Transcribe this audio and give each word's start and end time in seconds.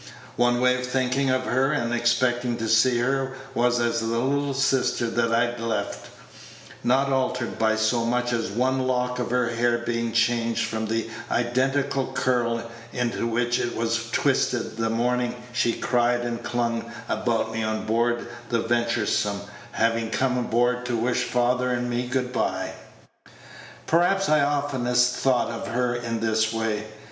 One 0.35 0.59
way 0.61 0.73
of 0.77 0.87
thinking 0.87 1.29
of 1.29 1.43
her, 1.43 1.71
and 1.71 1.93
expecting 1.93 2.57
to 2.57 2.67
see 2.67 2.97
her, 2.97 3.33
was 3.53 3.79
as 3.79 3.99
the 3.99 4.07
little 4.17 4.55
sister 4.55 5.07
that 5.11 5.31
I'd 5.31 5.59
left, 5.59 6.07
not 6.83 7.11
altered 7.13 7.59
by 7.59 7.75
so 7.75 8.03
much 8.03 8.33
as 8.33 8.49
one 8.49 8.87
lock 8.87 9.19
of 9.19 9.29
her 9.29 9.49
hair 9.49 9.77
being 9.77 10.11
changed 10.11 10.65
from 10.65 10.87
the 10.87 11.07
identical 11.29 12.13
curl 12.13 12.67
into 12.91 13.27
which 13.27 13.59
it 13.59 13.75
was 13.75 14.09
twisted 14.09 14.75
the 14.77 14.89
morning 14.89 15.35
she 15.53 15.73
cried 15.73 16.21
and 16.21 16.41
clung 16.41 16.91
about 17.07 17.53
me 17.53 17.61
on 17.61 17.85
board 17.85 18.27
the 18.49 18.61
Ventur'some, 18.63 19.41
having 19.73 20.09
come 20.09 20.35
aboard 20.35 20.83
to 20.87 20.97
wish 20.97 21.23
father 21.25 21.69
and 21.69 21.87
me 21.91 22.07
good 22.07 22.33
by. 22.33 22.71
Perhaps 23.85 24.29
I 24.29 24.41
oftenest 24.41 25.17
thought 25.17 25.51
of 25.51 25.67
her 25.67 25.93
in 25.93 26.21
this 26.21 26.51
way. 26.51 26.85